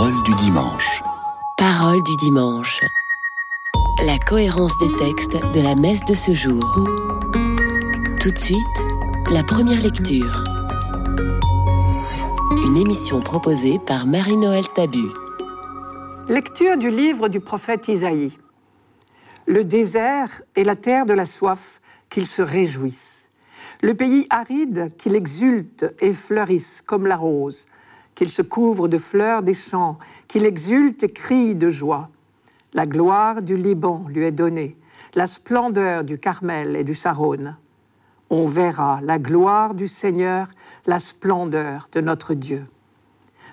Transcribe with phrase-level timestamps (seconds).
[0.00, 1.02] Parole du dimanche.
[1.58, 2.80] Parole du dimanche.
[4.06, 6.64] La cohérence des textes de la messe de ce jour.
[8.18, 8.58] Tout de suite,
[9.30, 10.42] la première lecture.
[12.64, 15.04] Une émission proposée par Marie-Noël Tabu.
[16.30, 18.32] Lecture du livre du prophète Isaïe.
[19.44, 23.28] Le désert est la terre de la soif, qu'il se réjouisse.
[23.82, 27.66] Le pays aride, qu'il exulte et fleurisse comme la rose
[28.20, 29.98] qu'il se couvre de fleurs des champs,
[30.28, 32.10] qu'il exulte et crie de joie.
[32.74, 34.76] La gloire du Liban lui est donnée,
[35.14, 37.54] la splendeur du Carmel et du Saron.
[38.28, 40.48] On verra la gloire du Seigneur,
[40.84, 42.66] la splendeur de notre Dieu.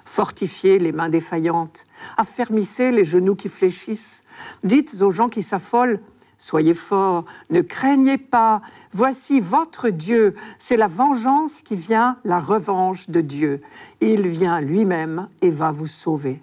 [0.04, 1.86] Fortifiez les mains défaillantes,
[2.18, 4.22] affermissez les genoux qui fléchissent,
[4.66, 6.02] dites aux gens qui s'affolent,
[6.40, 8.62] Soyez forts, ne craignez pas,
[8.94, 13.62] voici votre Dieu, c'est la vengeance qui vient, la revanche de Dieu.
[14.02, 16.42] Il vient lui-même et va vous sauver.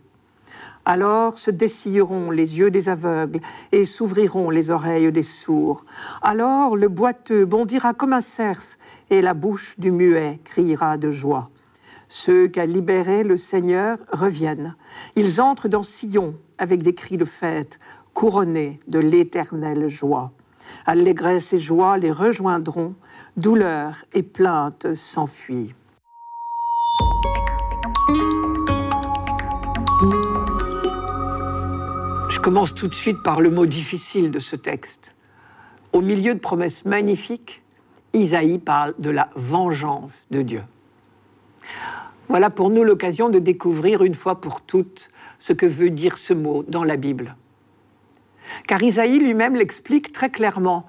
[0.84, 3.40] Alors se dessilleront les yeux des aveugles
[3.72, 5.84] et s'ouvriront les oreilles des sourds.
[6.20, 8.62] Alors le boiteux bondira comme un cerf
[9.10, 11.50] et la bouche du muet criera de joie.
[12.08, 14.76] Ceux qu'a libérés le Seigneur reviennent.
[15.16, 17.78] Ils entrent dans Sion avec des cris de fête
[18.14, 20.32] couronnés de l'éternelle joie.
[20.86, 22.94] Allégresse et joie les rejoindront,
[23.36, 25.74] douleur et plainte s'enfuient.
[32.30, 35.12] Je commence tout de suite par le mot difficile de ce texte.
[35.92, 37.62] Au milieu de promesses magnifiques,
[38.12, 40.62] Isaïe parle de la vengeance de Dieu.
[42.28, 46.32] Voilà pour nous l'occasion de découvrir une fois pour toutes ce que veut dire ce
[46.32, 47.36] mot dans la Bible
[48.66, 50.86] car Isaïe lui-même l'explique très clairement.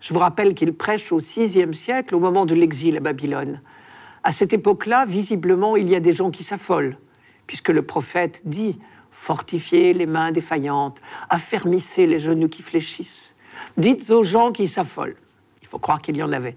[0.00, 3.60] Je vous rappelle qu'il prêche au VIe siècle, au moment de l'exil à Babylone.
[4.22, 6.96] À cette époque-là, visiblement, il y a des gens qui s'affolent,
[7.46, 8.78] puisque le prophète dit
[9.10, 10.98] Fortifiez les mains défaillantes,
[11.28, 13.34] affermissez les genoux qui fléchissent.
[13.76, 15.16] Dites aux gens qui s'affolent.
[15.60, 16.56] Il faut croire qu'il y en avait.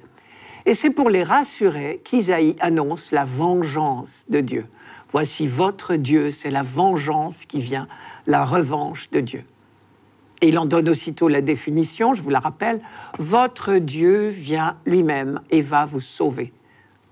[0.65, 4.65] Et c'est pour les rassurer qu'Isaïe annonce la vengeance de Dieu.
[5.11, 7.87] Voici votre Dieu, c'est la vengeance qui vient,
[8.25, 9.43] la revanche de Dieu.
[10.43, 12.81] Et il en donne aussitôt la définition, je vous la rappelle,
[13.17, 16.51] votre Dieu vient lui-même et va vous sauver.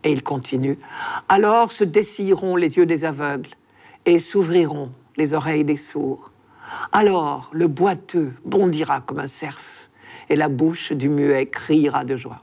[0.03, 0.77] Et il continue,
[1.29, 3.51] alors se dessilleront les yeux des aveugles
[4.05, 6.33] et s'ouvriront les oreilles des sourds.
[6.91, 9.61] Alors le boiteux bondira comme un cerf
[10.27, 12.41] et la bouche du muet criera de joie.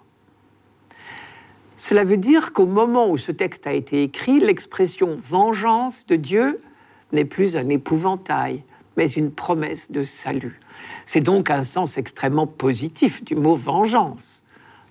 [1.77, 6.63] Cela veut dire qu'au moment où ce texte a été écrit, l'expression vengeance de Dieu
[7.13, 8.65] n'est plus un épouvantail,
[8.97, 10.61] mais une promesse de salut.
[11.07, 14.43] C'est donc un sens extrêmement positif du mot vengeance.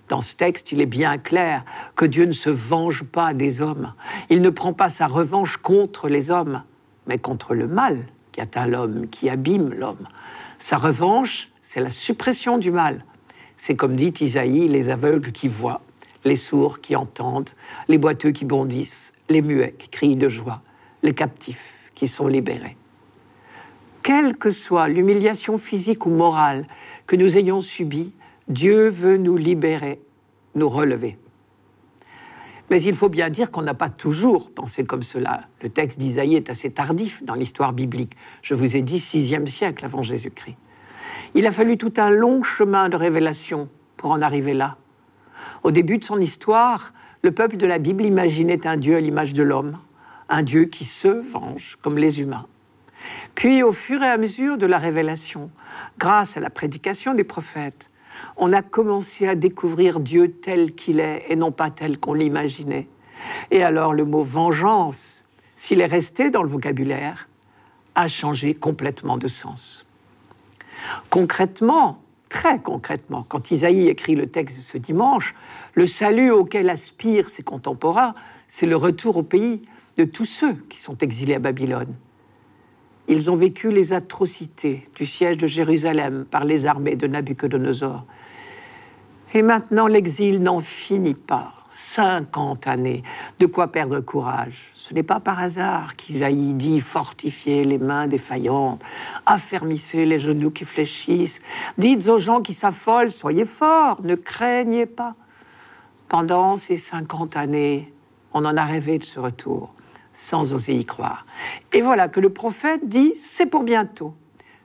[0.08, 3.92] Dans ce texte, il est bien clair que Dieu ne se venge pas des hommes.
[4.30, 6.62] Il ne prend pas sa revanche contre les hommes,
[7.06, 10.08] mais contre le mal qui atteint l'homme, qui abîme l'homme.
[10.58, 13.04] Sa revanche, c'est la suppression du mal.
[13.58, 15.82] C'est comme dit Isaïe, les aveugles qui voient,
[16.24, 17.50] les sourds qui entendent,
[17.88, 20.62] les boiteux qui bondissent, les muets qui crient de joie,
[21.02, 22.77] les captifs qui sont libérés
[24.08, 26.66] quelle que soit l'humiliation physique ou morale
[27.06, 28.14] que nous ayons subie,
[28.48, 30.00] Dieu veut nous libérer,
[30.54, 31.18] nous relever.
[32.70, 35.42] Mais il faut bien dire qu'on n'a pas toujours pensé comme cela.
[35.60, 38.14] Le texte d'Isaïe est assez tardif dans l'histoire biblique.
[38.40, 40.56] Je vous ai dit sixième siècle avant Jésus-Christ.
[41.34, 44.78] Il a fallu tout un long chemin de révélation pour en arriver là.
[45.64, 49.34] Au début de son histoire, le peuple de la Bible imaginait un Dieu à l'image
[49.34, 49.76] de l'homme,
[50.30, 52.46] un Dieu qui se venge comme les humains.
[53.34, 55.50] Puis, au fur et à mesure de la révélation,
[55.98, 57.90] grâce à la prédication des prophètes,
[58.36, 62.88] on a commencé à découvrir Dieu tel qu'il est et non pas tel qu'on l'imaginait.
[63.50, 65.24] Et alors le mot vengeance,
[65.56, 67.28] s'il est resté dans le vocabulaire,
[67.94, 69.84] a changé complètement de sens.
[71.10, 75.34] Concrètement, très concrètement, quand Isaïe écrit le texte de ce dimanche,
[75.74, 78.14] le salut auquel aspirent ses contemporains,
[78.46, 79.62] c'est le retour au pays
[79.96, 81.94] de tous ceux qui sont exilés à Babylone.
[83.08, 88.04] Ils ont vécu les atrocités du siège de Jérusalem par les armées de Nabuchodonosor.
[89.32, 91.54] Et maintenant, l'exil n'en finit pas.
[91.70, 93.02] 50 années,
[93.38, 94.72] de quoi perdre courage.
[94.74, 98.82] Ce n'est pas par hasard qu'Isaïe dit fortifiez les mains défaillantes,
[99.26, 101.42] affermissez les genoux qui fléchissent,
[101.76, 105.14] dites aux gens qui s'affolent soyez forts, ne craignez pas.
[106.08, 107.92] Pendant ces 50 années,
[108.32, 109.74] on en a rêvé de ce retour
[110.18, 111.24] sans oser y croire.
[111.72, 114.14] Et voilà que le prophète dit, c'est pour bientôt.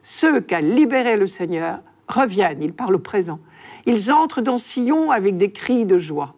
[0.01, 3.39] Ceux qu'a libéré le Seigneur reviennent, il parle au présent.
[3.85, 6.33] Ils entrent dans Sion avec des cris de joie.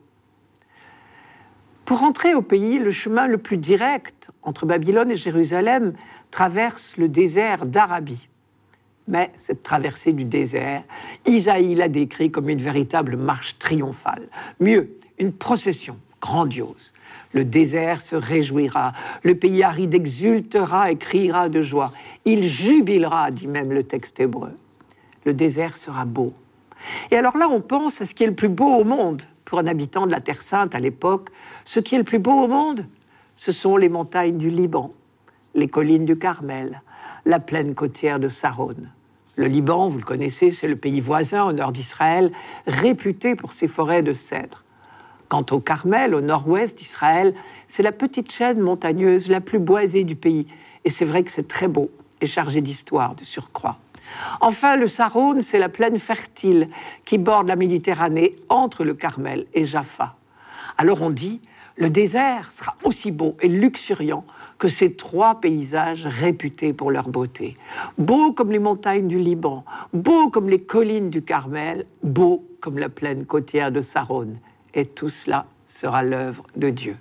[1.86, 5.94] Pour entrer au pays, le chemin le plus direct entre Babylone et Jérusalem
[6.30, 8.28] traverse le désert d'Arabie.
[9.08, 10.84] Mais cette traversée du désert,
[11.26, 14.28] Isaïe l'a décrit comme une véritable marche triomphale.
[14.60, 16.92] Mieux, une procession grandiose.
[17.36, 18.94] Le désert se réjouira,
[19.24, 21.92] le pays aride exultera et criera de joie.
[22.24, 24.52] Il jubilera, dit même le texte hébreu.
[25.26, 26.32] Le désert sera beau.
[27.12, 29.60] Et alors là, on pense à ce qui est le plus beau au monde pour
[29.60, 31.28] un habitant de la Terre Sainte à l'époque.
[31.66, 32.86] Ce qui est le plus beau au monde,
[33.36, 34.94] ce sont les montagnes du Liban,
[35.56, 36.82] les collines du Carmel,
[37.26, 38.76] la plaine côtière de Saron.
[39.36, 42.32] Le Liban, vous le connaissez, c'est le pays voisin au nord d'Israël,
[42.66, 44.65] réputé pour ses forêts de cèdres.
[45.28, 47.34] Quant au Carmel, au nord-ouest d'Israël,
[47.68, 50.48] c'est la petite chaîne montagneuse la plus boisée du pays.
[50.84, 51.90] Et c'est vrai que c'est très beau
[52.22, 53.78] et chargé d'histoire de surcroît.
[54.40, 56.70] Enfin, le Saron, c'est la plaine fertile
[57.06, 60.16] qui borde la Méditerranée entre le Carmel et Jaffa.
[60.78, 61.42] Alors on dit,
[61.78, 64.24] le désert sera aussi beau et luxuriant
[64.58, 67.58] que ces trois paysages réputés pour leur beauté.
[67.98, 72.90] Beaux comme les montagnes du Liban, beaux comme les collines du Carmel, beaux comme la
[72.90, 74.36] plaine côtière de Saron.
[74.76, 76.98] Et tout cela sera l'œuvre de Dieu.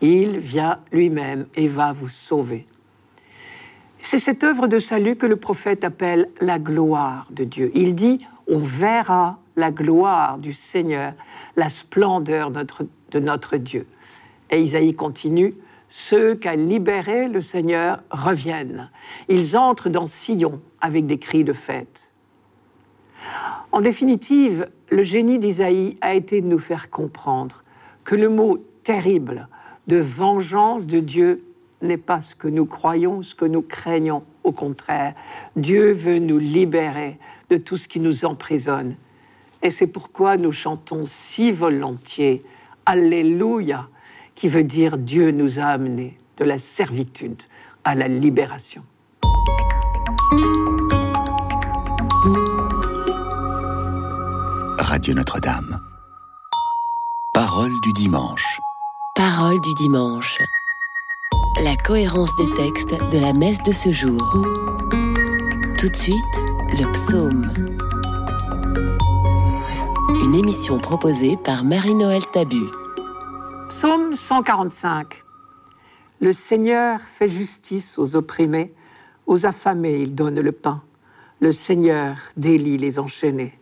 [0.00, 2.66] Il vient lui-même et va vous sauver.
[4.02, 7.70] C'est cette œuvre de salut que le prophète appelle la gloire de Dieu.
[7.74, 11.14] Il dit, on verra la gloire du Seigneur,
[11.56, 13.86] la splendeur de notre Dieu.
[14.50, 15.54] Et Isaïe continue,
[15.88, 18.90] ceux qu'a libérés le Seigneur reviennent.
[19.28, 22.08] Ils entrent dans Sion avec des cris de fête.
[23.72, 27.64] En définitive, le génie d'Isaïe a été de nous faire comprendre
[28.04, 29.48] que le mot terrible
[29.86, 31.44] de vengeance de Dieu
[31.82, 34.22] n'est pas ce que nous croyons, ce que nous craignons.
[34.44, 35.14] Au contraire,
[35.56, 37.18] Dieu veut nous libérer
[37.50, 38.96] de tout ce qui nous emprisonne.
[39.62, 42.44] Et c'est pourquoi nous chantons si volontiers
[42.86, 43.88] Alléluia
[44.34, 47.42] qui veut dire Dieu nous a amenés de la servitude
[47.82, 48.82] à la libération.
[55.06, 55.80] Radio Notre-Dame.
[57.32, 58.58] Parole du dimanche.
[59.14, 60.36] Parole du dimanche.
[61.62, 64.20] La cohérence des textes de la messe de ce jour.
[65.78, 66.16] Tout de suite,
[66.72, 67.46] le psaume.
[70.24, 72.66] Une émission proposée par Marie-Noël Tabu.
[73.68, 75.22] Psaume 145.
[76.20, 78.74] Le Seigneur fait justice aux opprimés,
[79.28, 80.82] aux affamés il donne le pain.
[81.38, 83.56] Le Seigneur délie les enchaînés.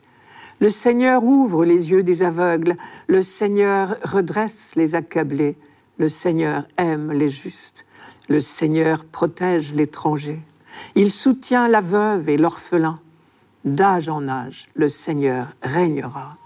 [0.60, 2.76] Le Seigneur ouvre les yeux des aveugles,
[3.08, 5.56] le Seigneur redresse les accablés,
[5.98, 7.84] le Seigneur aime les justes,
[8.28, 10.40] le Seigneur protège l'étranger.
[10.94, 13.00] Il soutient la veuve et l'orphelin.
[13.64, 16.36] D'âge en âge, le Seigneur régnera.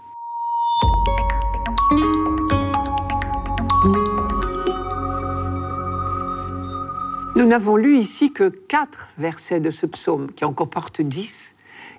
[7.35, 11.53] Nous n'avons lu ici que quatre versets de ce psaume, qui en comporte dix,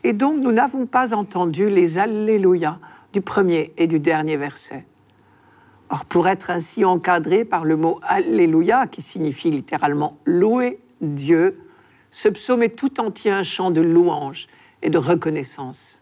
[0.05, 2.79] et donc nous n'avons pas entendu les Alléluia
[3.13, 4.87] du premier et du dernier verset.
[5.91, 11.59] Or, pour être ainsi encadré par le mot Alléluia, qui signifie littéralement louer Dieu,
[12.13, 14.47] ce psaume est tout entier un chant de louange
[14.83, 16.01] et de reconnaissance.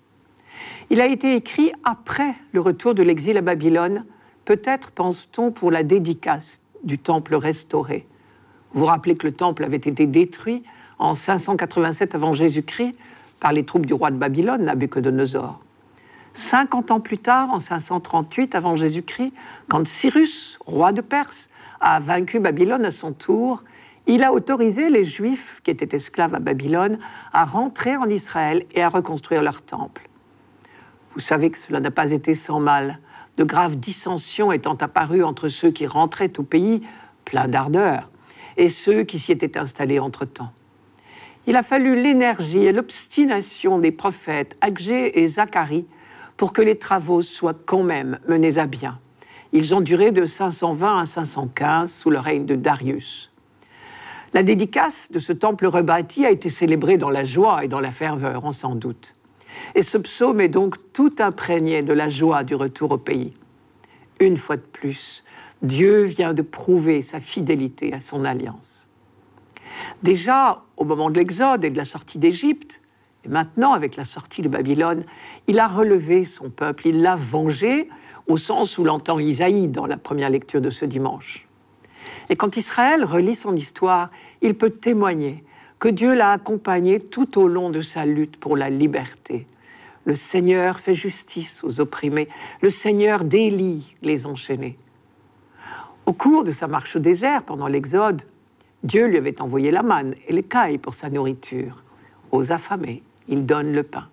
[0.90, 4.04] Il a été écrit après le retour de l'exil à Babylone,
[4.44, 8.06] peut-être pense-t-on pour la dédicace du temple restauré.
[8.72, 10.62] Vous vous rappelez que le temple avait été détruit
[10.98, 12.94] en 587 avant Jésus-Christ
[13.40, 15.60] par les troupes du roi de Babylone, Nabucodonosor.
[16.34, 19.32] 50 ans plus tard, en 538 avant Jésus-Christ,
[19.68, 21.48] quand Cyrus, roi de Perse,
[21.80, 23.62] a vaincu Babylone à son tour,
[24.06, 26.98] il a autorisé les Juifs qui étaient esclaves à Babylone
[27.32, 30.08] à rentrer en Israël et à reconstruire leur temple.
[31.14, 33.00] Vous savez que cela n'a pas été sans mal,
[33.36, 36.82] de graves dissensions étant apparues entre ceux qui rentraient au pays,
[37.24, 38.08] pleins d'ardeur,
[38.56, 40.52] et ceux qui s'y étaient installés entre-temps.
[41.48, 45.86] Il a fallu l'énergie et l'obstination des prophètes Agé et Zacharie
[46.36, 48.98] pour que les travaux soient quand même menés à bien.
[49.54, 53.32] Ils ont duré de 520 à 515 sous le règne de Darius.
[54.34, 57.92] La dédicace de ce temple rebâti a été célébrée dans la joie et dans la
[57.92, 59.14] ferveur, on s'en doute.
[59.74, 63.32] Et ce psaume est donc tout imprégné de la joie du retour au pays.
[64.20, 65.24] Une fois de plus,
[65.62, 68.77] Dieu vient de prouver sa fidélité à son alliance.
[70.02, 72.80] Déjà, au moment de l'Exode et de la sortie d'Égypte,
[73.24, 75.04] et maintenant avec la sortie de Babylone,
[75.46, 77.88] il a relevé son peuple, il l'a vengé,
[78.28, 81.46] au sens où l'entend Isaïe dans la première lecture de ce dimanche.
[82.28, 84.10] Et quand Israël relit son histoire,
[84.42, 85.44] il peut témoigner
[85.78, 89.46] que Dieu l'a accompagné tout au long de sa lutte pour la liberté.
[90.04, 92.28] Le Seigneur fait justice aux opprimés,
[92.60, 94.78] le Seigneur délie les enchaînés.
[96.06, 98.22] Au cours de sa marche au désert, pendant l'Exode,
[98.84, 101.82] Dieu lui avait envoyé la manne et les cailles pour sa nourriture.
[102.30, 104.08] Aux affamés, il donne le pain.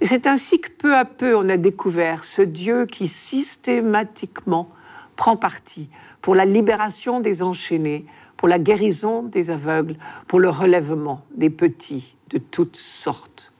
[0.00, 4.70] Et c'est ainsi que peu à peu on a découvert ce Dieu qui systématiquement
[5.16, 5.88] prend parti
[6.22, 8.06] pour la libération des enchaînés,
[8.36, 9.96] pour la guérison des aveugles,
[10.28, 13.52] pour le relèvement des petits de toutes sortes.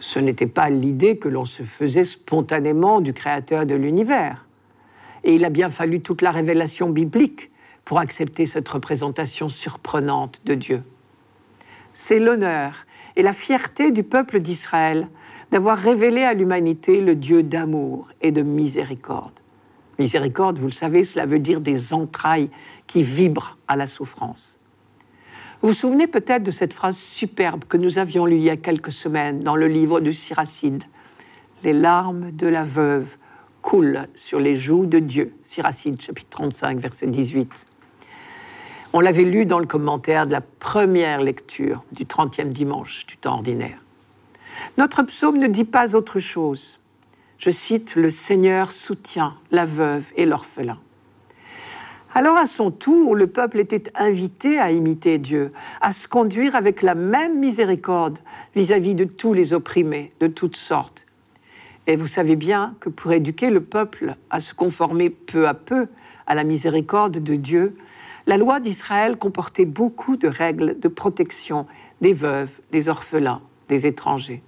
[0.00, 4.46] Ce n'était pas l'idée que l'on se faisait spontanément du Créateur de l'univers.
[5.24, 7.51] Et il a bien fallu toute la révélation biblique
[7.84, 10.82] pour accepter cette représentation surprenante de Dieu.
[11.92, 12.86] C'est l'honneur
[13.16, 15.08] et la fierté du peuple d'Israël
[15.50, 19.32] d'avoir révélé à l'humanité le Dieu d'amour et de miséricorde.
[19.98, 22.50] Miséricorde, vous le savez, cela veut dire des entrailles
[22.86, 24.58] qui vibrent à la souffrance.
[25.60, 28.56] Vous vous souvenez peut-être de cette phrase superbe que nous avions lue il y a
[28.56, 30.82] quelques semaines dans le livre de Siracide.
[31.62, 33.16] Les larmes de la veuve
[33.60, 35.34] coulent sur les joues de Dieu.
[35.42, 37.66] Siracide, chapitre 35, verset 18.
[38.94, 43.36] On l'avait lu dans le commentaire de la première lecture du 30e dimanche du temps
[43.36, 43.78] ordinaire.
[44.76, 46.78] Notre psaume ne dit pas autre chose.
[47.38, 50.78] Je cite Le Seigneur soutient la veuve et l'orphelin.
[52.14, 56.82] Alors à son tour, le peuple était invité à imiter Dieu, à se conduire avec
[56.82, 58.18] la même miséricorde
[58.54, 61.06] vis-à-vis -vis de tous les opprimés de toutes sortes.
[61.86, 65.88] Et vous savez bien que pour éduquer le peuple à se conformer peu à peu
[66.26, 67.74] à la miséricorde de Dieu,
[68.26, 71.66] la loi d'Israël comportait beaucoup de règles de protection
[72.00, 74.42] des veuves, des orphelins, des étrangers.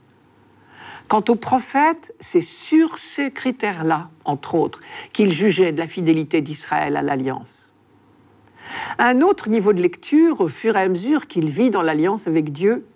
[1.08, 4.80] Quant aux prophètes, c'est sur ces critères-là, entre autres,
[5.12, 7.70] qu'ils jugeaient de la fidélité d'Israël à l'alliance.
[8.98, 12.52] Un autre niveau de lecture, au fur et à mesure qu'il vit dans l'alliance avec
[12.52, 12.86] Dieu,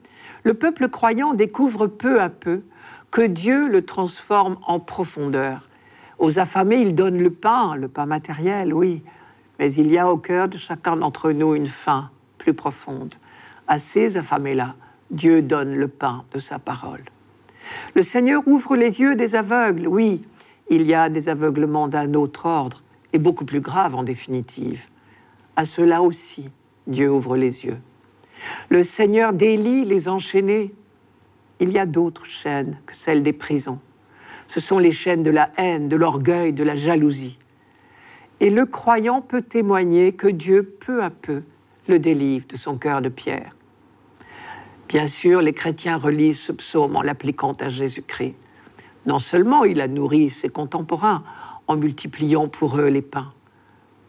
[0.42, 2.62] le peuple croyant découvre peu à peu
[3.10, 5.68] que Dieu le transforme en profondeur.
[6.18, 9.02] Aux affamés, il donne le pain, le pain matériel, oui,
[9.58, 13.14] mais il y a au cœur de chacun d'entre nous une faim plus profonde.
[13.66, 14.74] À ces affamés-là,
[15.10, 17.04] Dieu donne le pain de sa parole.
[17.94, 20.22] Le Seigneur ouvre les yeux des aveugles, oui,
[20.70, 24.86] il y a des aveuglements d'un autre ordre, et beaucoup plus graves en définitive.
[25.56, 26.50] À cela aussi,
[26.86, 27.78] Dieu ouvre les yeux.
[28.68, 30.70] Le Seigneur délie les enchaînés.
[31.60, 33.80] Il y a d'autres chaînes que celles des prisons.
[34.46, 37.38] Ce sont les chaînes de la haine, de l'orgueil, de la jalousie.
[38.40, 41.42] Et le croyant peut témoigner que Dieu, peu à peu,
[41.88, 43.56] le délivre de son cœur de pierre.
[44.88, 48.34] Bien sûr, les chrétiens relisent ce psaume en l'appliquant à Jésus-Christ.
[49.06, 51.24] Non seulement il a nourri ses contemporains
[51.66, 53.32] en multipliant pour eux les pains,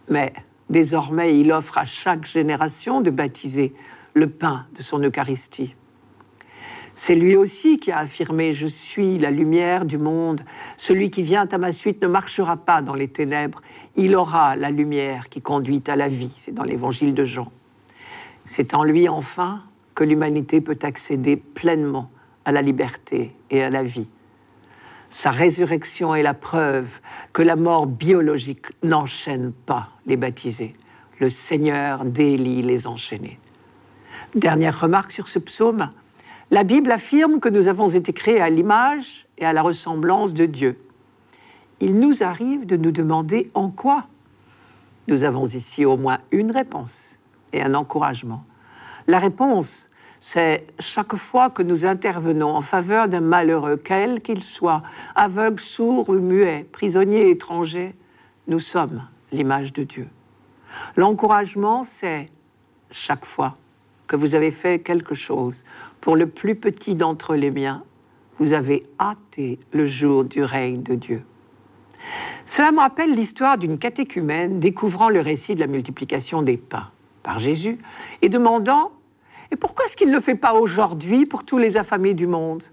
[0.10, 0.34] mais
[0.70, 3.74] désormais il offre à chaque génération de baptiser
[4.14, 5.76] le pain de son Eucharistie.
[6.96, 10.42] C'est lui aussi qui a affirmé⁇ Je suis la lumière du monde,
[10.76, 13.62] celui qui vient à ma suite ne marchera pas dans les ténèbres,
[14.00, 17.52] il aura la lumière qui conduit à la vie⁇ c'est dans l'évangile de Jean.
[18.46, 19.62] C'est en lui enfin
[19.94, 22.10] que l'humanité peut accéder pleinement
[22.46, 24.10] à la liberté et à la vie.
[25.10, 27.00] Sa résurrection est la preuve
[27.34, 30.76] que la mort biologique n'enchaîne pas les baptisés.
[31.20, 33.40] Le Seigneur délie les enchaînés.
[34.34, 35.90] Dernière remarque sur ce psaume,
[36.52, 40.46] la Bible affirme que nous avons été créés à l'image et à la ressemblance de
[40.46, 40.80] Dieu.
[41.82, 44.06] Il nous arrive de nous demander en quoi.
[45.08, 47.18] Nous avons ici au moins une réponse
[47.54, 48.44] et un encouragement.
[49.08, 54.84] La réponse, c'est chaque fois que nous intervenons en faveur d'un malheureux, quel qu'il soit,
[55.16, 57.96] aveugle, sourd ou muet, prisonnier, étranger,
[58.48, 60.08] nous sommes l'image de Dieu.
[60.98, 62.30] L'encouragement, c'est
[62.92, 63.56] chaque fois
[64.08, 65.64] que vous avez fait quelque chose
[66.02, 67.84] pour le plus petit d'entre les miens,
[68.40, 71.24] vous avez hâté le jour du règne de Dieu.
[72.46, 76.90] Cela me rappelle l'histoire d'une catéchumène découvrant le récit de la multiplication des pains
[77.24, 77.78] par Jésus
[78.22, 78.92] et demandant
[79.52, 82.64] Et pourquoi est-ce qu'il ne le fait pas aujourd'hui pour tous les affamés du monde?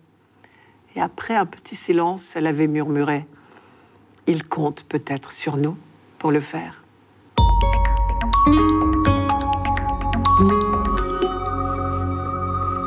[0.95, 3.27] Et après un petit silence, elle avait murmuré
[4.27, 5.77] Il compte peut-être sur nous
[6.19, 6.83] pour le faire.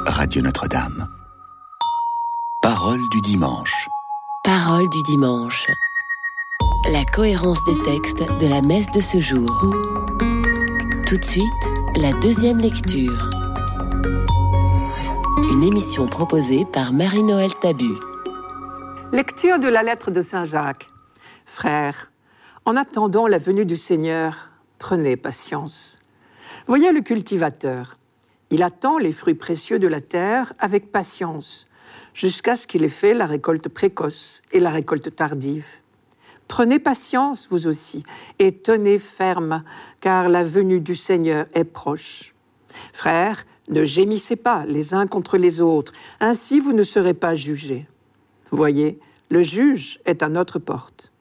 [0.05, 1.07] Radio Notre-Dame.
[2.61, 3.87] Parole du dimanche.
[4.43, 5.67] Parole du dimanche.
[6.91, 9.47] La cohérence des textes de la messe de ce jour.
[11.05, 11.45] Tout de suite,
[11.95, 13.29] la deuxième lecture.
[15.51, 17.91] Une émission proposée par Marie-Noël Tabu.
[19.11, 20.89] Lecture de la lettre de Saint Jacques.
[21.45, 22.11] Frères,
[22.65, 25.99] en attendant la venue du Seigneur, prenez patience.
[26.65, 27.99] Voyez le cultivateur.
[28.49, 31.67] Il attend les fruits précieux de la terre avec patience,
[32.15, 35.67] jusqu'à ce qu'il ait fait la récolte précoce et la récolte tardive.
[36.49, 38.03] Prenez patience, vous aussi,
[38.39, 39.63] et tenez ferme,
[40.01, 42.33] car la venue du Seigneur est proche.
[42.91, 47.87] Frères, ne gémissez pas les uns contre les autres, ainsi vous ne serez pas jugés.
[48.49, 51.11] Voyez, le juge est à notre porte.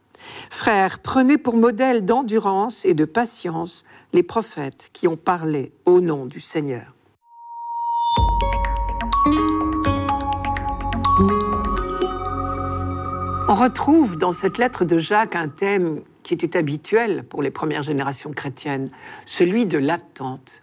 [0.51, 6.25] Frères, prenez pour modèle d'endurance et de patience les prophètes qui ont parlé au nom
[6.25, 6.95] du Seigneur.
[13.51, 17.83] On retrouve dans cette lettre de Jacques un thème qui était habituel pour les premières
[17.83, 18.91] générations chrétiennes,
[19.25, 20.63] celui de l'attente.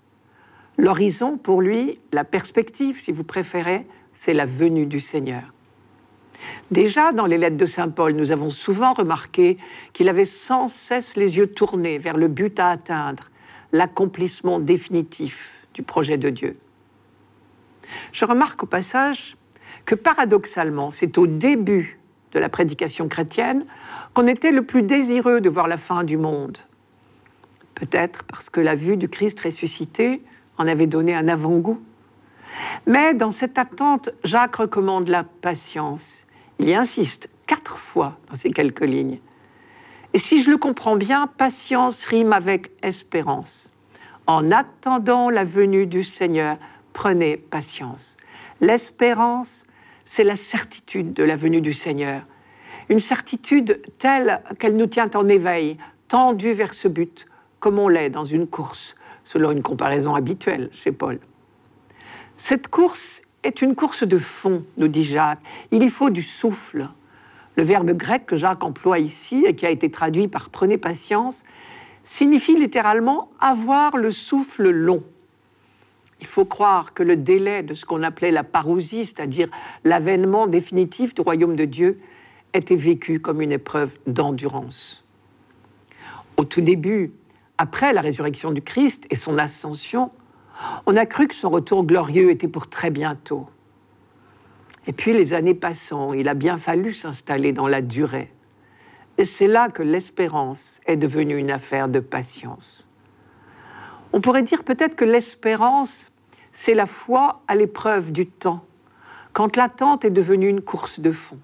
[0.78, 5.52] L'horizon, pour lui, la perspective, si vous préférez, c'est la venue du Seigneur.
[6.70, 9.58] Déjà, dans les lettres de Saint Paul, nous avons souvent remarqué
[9.92, 13.32] qu'il avait sans cesse les yeux tournés vers le but à atteindre,
[13.72, 16.56] l'accomplissement définitif du projet de Dieu.
[18.12, 19.38] Je remarque au passage
[19.86, 21.98] que paradoxalement, c'est au début
[22.36, 23.66] de la prédication chrétienne
[24.14, 26.58] qu'on était le plus désireux de voir la fin du monde.
[27.74, 30.22] Peut-être parce que la vue du Christ ressuscité
[30.58, 31.82] en avait donné un avant-goût.
[32.86, 36.18] Mais dans cette attente, Jacques recommande la patience.
[36.60, 39.20] Il y insiste quatre fois dans ces quelques lignes.
[40.14, 43.70] Et si je le comprends bien, patience rime avec espérance.
[44.28, 46.58] En attendant la venue du Seigneur,
[46.94, 48.16] prenez patience.
[48.62, 49.65] L'espérance,
[50.06, 52.22] c'est la certitude de la venue du Seigneur.
[52.90, 57.26] Une certitude telle qu'elle nous tient en éveil, tendue vers ce but,
[57.60, 61.20] comme on l'est dans une course, selon une comparaison habituelle chez Paul.
[62.38, 65.40] Cette course est une course de fond, nous dit Jacques.
[65.72, 66.90] Il y faut du souffle.
[67.56, 71.44] Le verbe grec que Jacques emploie ici et qui a été traduit par prenez patience
[72.04, 75.04] signifie littéralement avoir le souffle long.
[76.26, 79.48] Il faut croire que le délai de ce qu'on appelait la parousie, c'est-à-dire
[79.84, 82.00] l'avènement définitif du royaume de Dieu,
[82.56, 85.06] était vécu comme une épreuve d'endurance.
[86.38, 87.12] Au tout début,
[87.60, 90.10] après la résurrection du Christ et son ascension,
[90.88, 93.48] on a cru que son retour glorieux était pour très bientôt.
[94.88, 98.32] Et puis les années passant, il a bien fallu s'installer dans la durée.
[99.20, 102.88] Et c'est là que l'espérance est devenue une affaire de patience.
[104.12, 106.12] On pourrait dire peut-être que l'espérance,
[106.56, 108.66] c'est la foi à l'épreuve du temps,
[109.34, 111.38] quand l'attente est devenue une course de fond.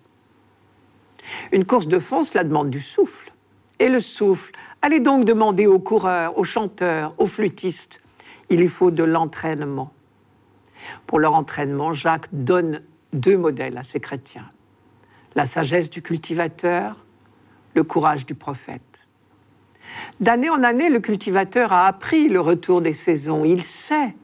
[1.52, 3.34] Une course de fond, cela demande du souffle.
[3.78, 8.02] Et le souffle, allez donc demander aux coureurs, aux chanteurs, aux flûtistes,
[8.50, 9.92] il y faut de l'entraînement.
[11.08, 14.50] Pour leur entraînement, Jacques donne deux modèles à ces chrétiens.
[15.36, 17.06] La sagesse du cultivateur,
[17.76, 19.08] le courage du prophète.
[20.22, 23.44] D'année en année, le cultivateur a appris le retour des saisons.
[23.44, 24.16] Il sait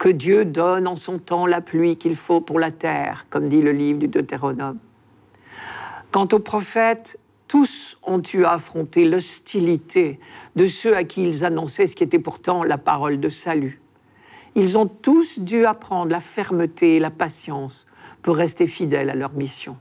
[0.00, 3.60] que Dieu donne en son temps la pluie qu'il faut pour la terre, comme dit
[3.60, 4.78] le livre du Deutéronome.
[6.10, 10.18] Quant aux prophètes, tous ont eu à affronter l'hostilité
[10.56, 13.82] de ceux à qui ils annonçaient ce qui était pourtant la parole de salut.
[14.54, 17.86] Ils ont tous dû apprendre la fermeté et la patience
[18.22, 19.76] pour rester fidèles à leur mission.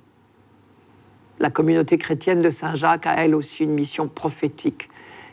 [1.39, 4.89] La communauté chrétienne de Saint-Jacques a elle aussi une mission prophétique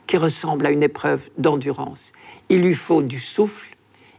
[0.07, 2.13] qui ressemble à une épreuve d'endurance.
[2.49, 3.76] Il lui faut du souffle,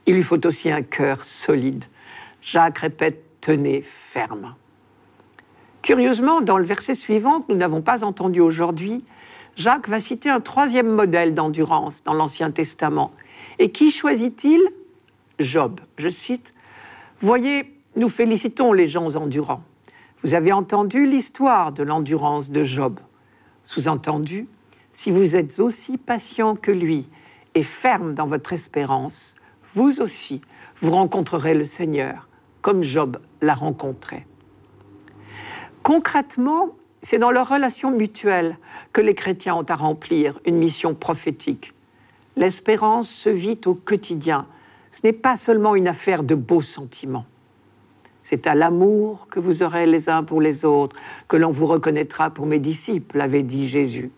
[0.08, 1.84] il lui faut aussi un cœur solide.
[2.42, 4.56] Jacques répète, tenez ferme.
[5.82, 9.06] Curieusement, dans le verset suivant que nous n'avons pas entendu aujourd'hui,
[9.58, 13.12] Jacques va citer un troisième modèle d'endurance dans l'Ancien Testament.
[13.60, 14.62] Et qui choisit-il?
[15.40, 15.80] Job.
[15.98, 16.54] Je cite,
[17.20, 19.64] Voyez, nous félicitons les gens endurants.
[20.24, 23.00] Vous avez entendu l'histoire de l'endurance de Job.
[23.64, 24.48] Sous-entendu,
[24.94, 27.08] si vous êtes aussi patient que lui
[27.56, 29.36] et ferme dans votre espérance,
[29.78, 30.42] vous aussi,
[30.82, 32.28] vous rencontrerez le Seigneur,
[32.64, 34.26] comme Job l'a rencontré.
[35.84, 36.70] Concrètement,
[37.04, 38.58] c'est dans leur relation mutuelle
[38.92, 41.76] que les chrétiens ont à remplir une mission prophétique.
[42.36, 44.48] L'espérance se vit au quotidien.
[44.92, 47.28] Ce n'est pas seulement une affaire de beaux sentiments.
[48.24, 50.96] C'est à l'amour que vous aurez les uns pour les autres
[51.28, 54.10] que l'on vous reconnaîtra pour mes disciples, avait dit Jésus.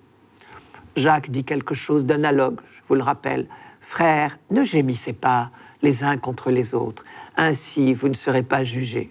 [0.95, 3.49] Jacques dit quelque chose d'analogue, je vous le rappelle.
[3.89, 5.49] Frères, ne gémissez pas
[5.81, 7.03] les uns contre les autres,
[7.35, 9.09] ainsi vous ne serez pas jugés.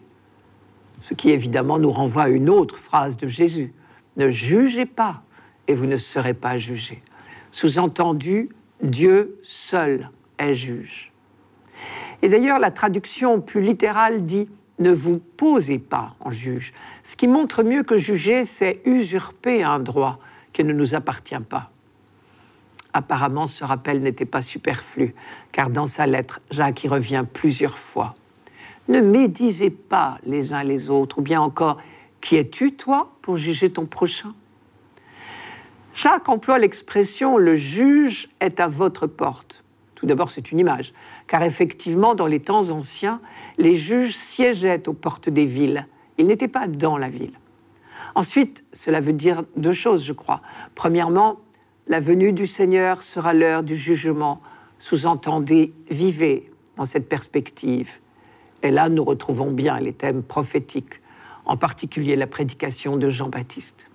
[1.02, 3.74] Ce qui évidemment nous renvoie à une autre phrase de Jésus.
[4.16, 5.24] Ne jugez pas
[5.66, 7.02] et vous ne serez pas jugés.
[7.50, 11.10] Sous-entendu, Dieu seul est juge.
[12.22, 16.72] Et d'ailleurs, la traduction plus littérale dit ne vous posez pas en juge.
[17.02, 20.20] Ce qui montre mieux que juger, c'est usurper un droit
[20.52, 21.72] qui ne nous appartient pas.
[22.92, 25.14] Apparemment, ce rappel n'était pas superflu,
[25.52, 28.14] car dans sa lettre, Jacques y revient plusieurs fois.
[28.88, 31.78] Ne médisez pas les uns les autres, ou bien encore,
[32.20, 34.34] qui es-tu, toi, pour juger ton prochain?
[35.94, 39.64] Jacques emploie l'expression le juge est à votre porte.
[39.94, 40.92] Tout d'abord, c'est une image,
[41.26, 43.20] car effectivement, dans les temps anciens,
[43.58, 45.86] les juges siégeaient aux portes des villes.
[46.16, 47.32] Ils n'étaient pas dans la ville.
[48.14, 50.40] Ensuite, cela veut dire deux choses, je crois.
[50.74, 51.40] Premièrement,
[51.88, 54.40] la venue du Seigneur sera l'heure du jugement.
[54.78, 57.90] Sous-entendez, vivez dans cette perspective.
[58.62, 61.00] Et là, nous retrouvons bien les thèmes prophétiques,
[61.46, 63.90] en particulier la prédication de Jean-Baptiste.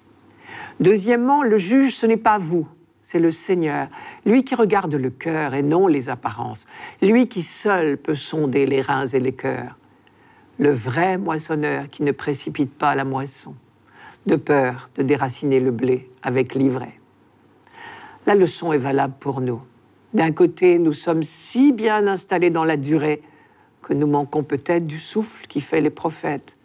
[0.79, 2.67] Deuxièmement, le juge, ce n'est pas vous,
[3.01, 3.87] c'est le Seigneur,
[4.25, 6.65] lui qui regarde le cœur et non les apparences,
[7.01, 9.77] lui qui seul peut sonder les reins et les cœurs,
[10.57, 13.55] le vrai moissonneur qui ne précipite pas la moisson,
[14.25, 16.99] de peur de déraciner le blé avec l'ivraie.
[18.25, 19.61] La leçon est valable pour nous.
[20.13, 23.21] D'un côté, nous sommes si bien installés dans la durée
[23.81, 26.57] que nous manquons peut-être du souffle qui fait les prophètes.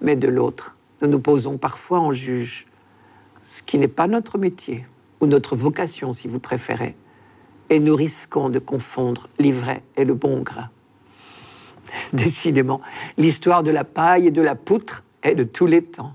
[0.00, 2.66] Mais de l'autre, nous nous posons parfois en juge,
[3.44, 4.84] ce qui n'est pas notre métier,
[5.20, 6.96] ou notre vocation si vous préférez,
[7.70, 10.70] et nous risquons de confondre l'ivraie et le bon grain.
[12.12, 12.80] Décidément,
[13.16, 16.14] l'histoire de la paille et de la poutre est de tous les temps.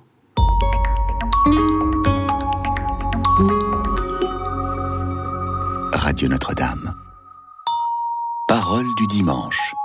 [6.10, 6.95] Radio Notre-Dame.
[8.48, 9.76] Parole du dimanche.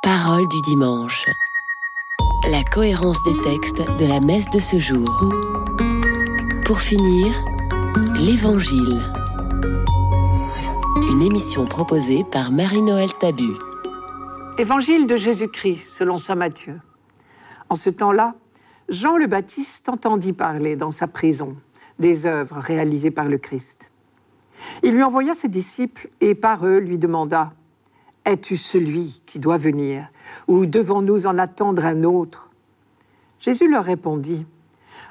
[0.00, 1.26] Parole du dimanche.
[2.48, 5.10] La cohérence des textes de la messe de ce jour.
[6.64, 7.34] Pour finir,
[8.14, 9.00] l'Évangile.
[11.10, 13.50] Une émission proposée par Marie-Noël Tabu.
[14.58, 16.78] Évangile de Jésus-Christ selon saint Matthieu.
[17.70, 18.36] En ce temps-là,
[18.88, 21.56] Jean le Baptiste entendit parler dans sa prison
[21.98, 23.91] des œuvres réalisées par le Christ.
[24.82, 27.52] Il lui envoya ses disciples et par eux lui demanda
[28.24, 30.08] Es-tu celui qui doit venir
[30.46, 32.50] ou devons-nous en attendre un autre?
[33.40, 34.46] Jésus leur répondit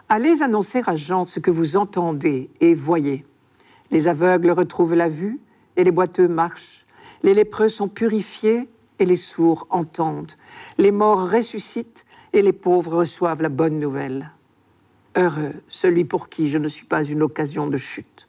[0.07, 3.25] Allez annoncer à Jean ce que vous entendez et voyez.
[3.91, 5.39] Les aveugles retrouvent la vue
[5.75, 6.85] et les boiteux marchent.
[7.23, 10.33] Les lépreux sont purifiés et les sourds entendent.
[10.77, 14.31] Les morts ressuscitent et les pauvres reçoivent la bonne nouvelle.
[15.17, 18.27] Heureux celui pour qui je ne suis pas une occasion de chute.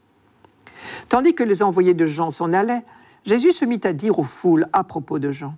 [1.08, 2.84] Tandis que les envoyés de Jean s'en allaient,
[3.24, 5.54] Jésus se mit à dire aux foules à propos de Jean.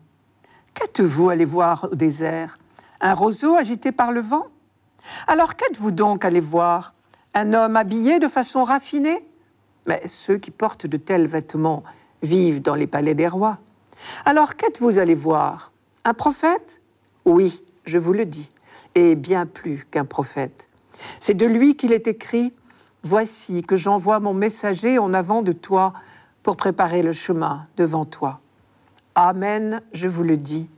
[0.74, 2.58] Qu'êtes-vous allé voir au désert?
[3.00, 4.46] Un roseau agité par le vent?
[5.26, 6.94] Alors qu'êtes-vous donc allé voir?
[7.34, 9.24] Un homme habillé de façon raffinée?
[9.86, 11.84] Mais ceux qui portent de tels vêtements
[12.22, 13.58] vivent dans les palais des rois.
[14.24, 15.72] Alors qu'êtes-vous allé voir?
[16.04, 16.80] Un prophète?
[17.24, 18.50] Oui, je vous le dis,
[18.94, 20.68] et bien plus qu'un prophète.
[21.20, 22.52] C'est de lui qu'il est écrit
[23.06, 25.92] Voici que j'envoie mon messager en avant de toi
[26.42, 28.40] pour préparer le chemin devant toi.
[29.14, 30.70] Amen, je vous le dis.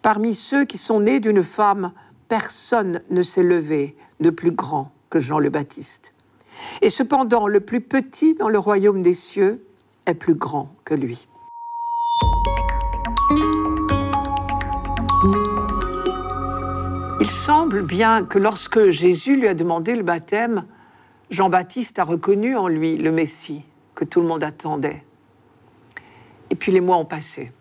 [0.00, 1.90] Parmi ceux qui sont nés d'une femme,
[2.28, 6.12] personne ne s'est levé de plus grand que Jean le Baptiste.
[6.80, 9.66] Et cependant, le plus petit dans le royaume des cieux
[10.06, 11.26] est plus grand que lui.
[17.20, 20.66] Il semble bien que lorsque Jésus lui a demandé le baptême,
[21.30, 23.62] Jean-Baptiste a reconnu en lui le Messie
[23.94, 25.02] que tout le monde attendait.
[26.50, 27.52] Et puis les mois ont passé.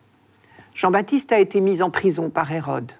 [0.73, 2.91] Jean-Baptiste a été mis en prison par Hérode.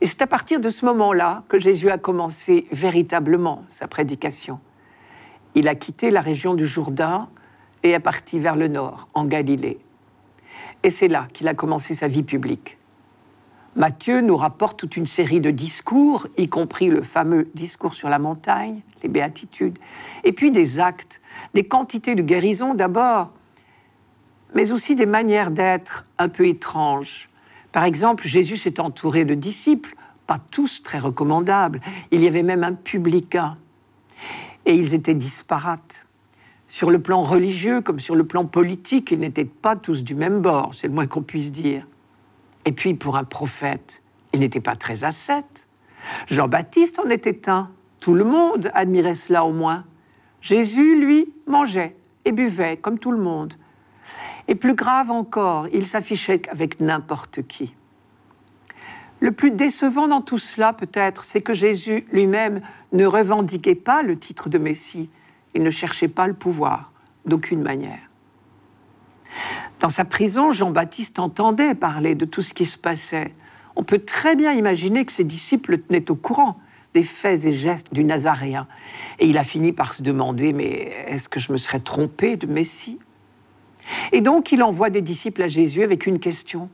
[0.00, 4.60] Et c'est à partir de ce moment-là que Jésus a commencé véritablement sa prédication.
[5.54, 7.28] Il a quitté la région du Jourdain
[7.82, 9.78] et est parti vers le nord, en Galilée.
[10.82, 12.77] Et c'est là qu'il a commencé sa vie publique.
[13.78, 18.18] Matthieu nous rapporte toute une série de discours, y compris le fameux discours sur la
[18.18, 19.78] montagne, les béatitudes,
[20.24, 21.20] et puis des actes,
[21.54, 23.30] des quantités de guérison d'abord,
[24.52, 27.28] mais aussi des manières d'être un peu étranges.
[27.70, 29.94] Par exemple, Jésus s'est entouré de disciples,
[30.26, 31.80] pas tous très recommandables.
[32.10, 33.56] Il y avait même un publicain.
[34.66, 36.04] Et ils étaient disparates.
[36.66, 40.40] Sur le plan religieux comme sur le plan politique, ils n'étaient pas tous du même
[40.40, 41.86] bord, c'est le moins qu'on puisse dire.
[42.68, 44.02] Et puis pour un prophète,
[44.34, 45.66] il n'était pas très ascète.
[46.26, 47.70] Jean-Baptiste en était un.
[47.98, 49.86] Tout le monde admirait cela au moins.
[50.42, 53.54] Jésus, lui, mangeait et buvait comme tout le monde.
[54.48, 57.74] Et plus grave encore, il s'affichait avec n'importe qui.
[59.20, 62.60] Le plus décevant dans tout cela, peut-être, c'est que Jésus lui-même
[62.92, 65.08] ne revendiquait pas le titre de Messie.
[65.54, 66.92] Il ne cherchait pas le pouvoir,
[67.24, 68.10] d'aucune manière.
[69.80, 73.32] Dans sa prison, Jean-Baptiste entendait parler de tout ce qui se passait.
[73.76, 76.58] On peut très bien imaginer que ses disciples le tenaient au courant
[76.94, 78.66] des faits et gestes du Nazaréen.
[79.20, 82.46] Et il a fini par se demander, mais est-ce que je me serais trompé de
[82.46, 82.98] Messie?
[84.10, 86.68] Et donc il envoie des disciples à Jésus avec une question.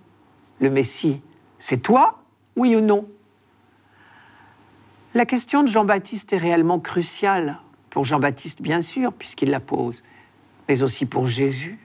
[0.60, 1.20] Le Messie,
[1.58, 2.22] c'est toi,
[2.56, 3.06] oui ou non?
[5.14, 7.58] La question de Jean-Baptiste est réellement cruciale
[7.90, 10.02] pour Jean-Baptiste bien sûr, puisqu'il la pose,
[10.68, 11.78] mais aussi pour Jésus.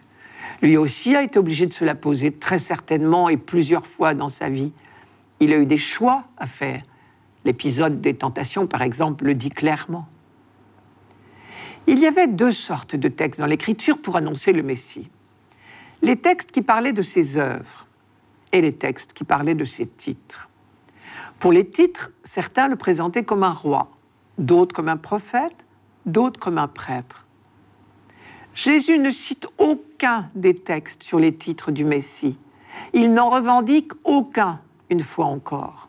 [0.62, 4.30] Lui aussi a été obligé de se la poser très certainement et plusieurs fois dans
[4.30, 4.74] sa vie.
[5.40, 6.84] Il a eu des choix à faire.
[7.46, 10.08] L'épisode des tentations, par exemple, le dit clairement.
[11.88, 15.10] Il y avait deux sortes de textes dans l'Écriture pour annoncer le Messie.
[16.02, 17.88] Les textes qui parlaient de ses œuvres
[18.52, 20.50] et les textes qui parlaient de ses titres.
[21.40, 23.90] Pour les titres, certains le présentaient comme un roi,
[24.38, 25.66] d'autres comme un prophète,
[26.06, 27.26] d'autres comme un prêtre.
[28.56, 32.38] Jésus ne cite aucun des textes sur les titres du Messie.
[32.94, 34.60] Il n'en revendique aucun,
[34.90, 35.88] une fois encore.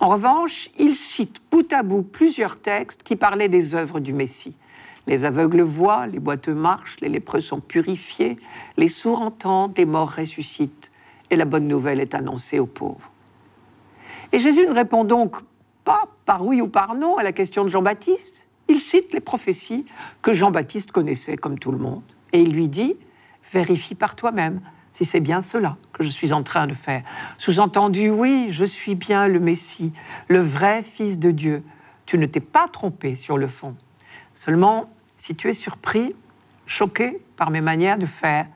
[0.00, 4.56] En revanche, il cite bout à bout plusieurs textes qui parlaient des œuvres du Messie.
[5.06, 8.36] Les aveugles voient, les boiteux marchent, les lépreux sont purifiés,
[8.76, 10.90] les sourds entendent, les morts ressuscitent,
[11.30, 13.10] et la bonne nouvelle est annoncée aux pauvres.
[14.32, 15.36] Et Jésus ne répond donc
[15.84, 18.41] pas par oui ou par non à la question de Jean-Baptiste.
[18.72, 19.84] Il cite les prophéties
[20.22, 22.00] que Jean-Baptiste connaissait comme tout le monde.
[22.32, 22.96] Et il lui dit,
[23.52, 24.62] vérifie par toi-même
[24.94, 27.02] si c'est bien cela que je suis en train de faire.
[27.36, 29.92] Sous-entendu, oui, je suis bien le Messie,
[30.28, 31.62] le vrai Fils de Dieu.
[32.06, 33.76] Tu ne t'es pas trompé sur le fond.
[34.32, 36.14] Seulement, si tu es surpris,
[36.64, 38.46] choqué par mes manières de faire,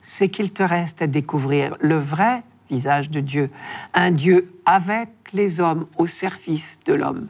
[0.00, 3.50] c'est qu'il te reste à découvrir le vrai visage de Dieu,
[3.92, 7.28] un Dieu avec les hommes au service de l'homme.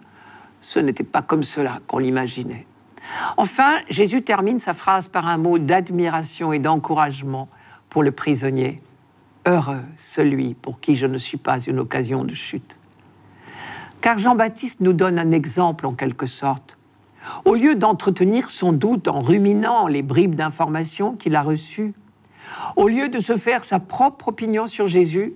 [0.62, 2.66] Ce n'était pas comme cela qu'on l'imaginait.
[3.37, 7.49] Enfin, Jésus termine sa phrase par un mot d'admiration et d'encouragement
[7.88, 8.83] pour le prisonnier.
[9.46, 12.79] Heureux celui pour qui je ne suis pas une occasion de chute.
[14.01, 16.77] Car Jean-Baptiste nous donne un exemple en quelque sorte.
[17.44, 21.94] Au lieu d'entretenir son doute en ruminant les bribes d'informations qu'il a reçues,
[22.77, 25.35] au lieu de se faire sa propre opinion sur Jésus,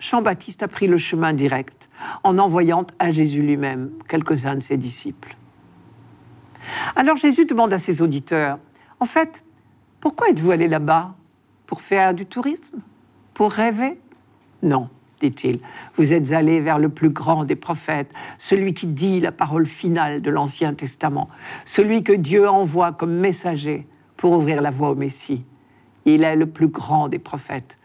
[0.00, 1.77] Jean-Baptiste a pris le chemin direct
[2.22, 5.36] en envoyant à Jésus lui-même quelques-uns de ses disciples.
[6.96, 8.58] Alors Jésus demande à ses auditeurs,
[9.00, 9.42] en fait,
[10.00, 11.14] pourquoi êtes-vous allé là-bas?
[11.66, 12.78] Pour faire du tourisme?
[13.34, 13.98] Pour rêver?
[14.62, 14.88] Non,
[15.20, 15.60] dit-il,
[15.96, 20.22] vous êtes allé vers le plus grand des prophètes, celui qui dit la parole finale
[20.22, 21.28] de l'Ancien Testament,
[21.64, 25.44] celui que Dieu envoie comme messager pour ouvrir la voie au Messie.
[26.04, 27.78] Il est le plus grand des prophètes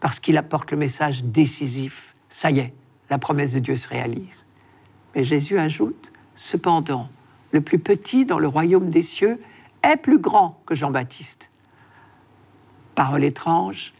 [0.00, 2.14] parce qu'il apporte le message décisif.
[2.28, 2.74] Ça y est,
[3.10, 4.44] la promesse de Dieu se réalise.
[5.14, 7.08] Mais Jésus ajoute, cependant,
[7.52, 9.40] le plus petit dans le royaume des cieux
[9.82, 11.50] est plus grand que Jean-Baptiste.
[12.94, 13.92] Parole étrange,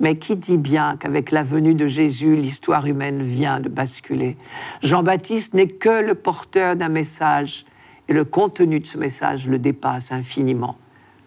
[0.00, 4.36] mais qui dit bien qu'avec la venue de Jésus, l'histoire humaine vient de basculer?
[4.82, 7.64] Jean-Baptiste n'est que le porteur d'un message,
[8.08, 10.76] et le contenu de ce message le dépasse infiniment.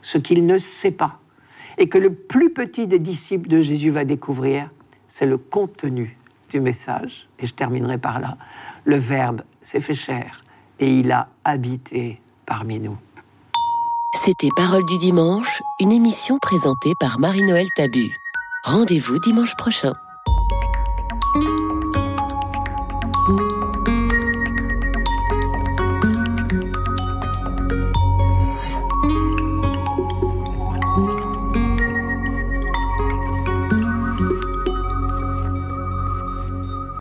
[0.01, 1.19] Ce qu'il ne sait pas,
[1.77, 4.69] et que le plus petit des disciples de Jésus va découvrir,
[5.07, 6.17] c'est le contenu
[6.55, 7.27] du message.
[7.39, 8.37] Et je terminerai par là.
[8.85, 10.43] Le Verbe s'est fait chair,
[10.79, 12.97] et il a habité parmi nous.
[14.23, 18.09] C'était Parole du dimanche, une émission présentée par Marie-Noël Tabu.
[18.63, 19.93] Rendez-vous dimanche prochain.